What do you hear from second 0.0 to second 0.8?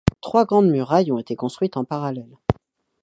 Trois grandes